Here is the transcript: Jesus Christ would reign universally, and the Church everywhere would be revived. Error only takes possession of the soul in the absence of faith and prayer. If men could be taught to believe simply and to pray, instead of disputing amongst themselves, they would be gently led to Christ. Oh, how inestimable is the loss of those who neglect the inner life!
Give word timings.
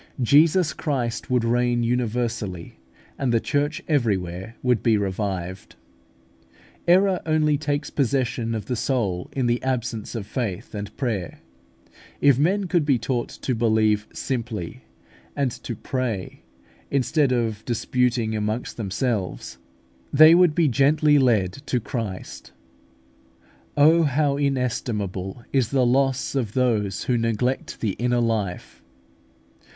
Jesus 0.23 0.73
Christ 0.73 1.29
would 1.29 1.43
reign 1.43 1.83
universally, 1.83 2.79
and 3.19 3.31
the 3.31 3.39
Church 3.39 3.83
everywhere 3.87 4.55
would 4.63 4.81
be 4.81 4.97
revived. 4.97 5.75
Error 6.87 7.19
only 7.23 7.55
takes 7.55 7.91
possession 7.91 8.55
of 8.55 8.65
the 8.65 8.75
soul 8.75 9.29
in 9.33 9.45
the 9.45 9.61
absence 9.61 10.15
of 10.15 10.25
faith 10.25 10.73
and 10.73 10.97
prayer. 10.97 11.41
If 12.19 12.39
men 12.39 12.65
could 12.65 12.83
be 12.83 12.97
taught 12.97 13.29
to 13.29 13.53
believe 13.53 14.07
simply 14.11 14.85
and 15.35 15.51
to 15.61 15.75
pray, 15.75 16.45
instead 16.89 17.31
of 17.31 17.63
disputing 17.65 18.35
amongst 18.35 18.77
themselves, 18.77 19.59
they 20.11 20.33
would 20.33 20.55
be 20.55 20.67
gently 20.67 21.19
led 21.19 21.53
to 21.67 21.79
Christ. 21.79 22.53
Oh, 23.77 24.01
how 24.01 24.37
inestimable 24.37 25.43
is 25.53 25.69
the 25.69 25.85
loss 25.85 26.33
of 26.33 26.53
those 26.53 27.03
who 27.03 27.19
neglect 27.19 27.81
the 27.81 27.91
inner 27.99 28.19
life! 28.19 28.81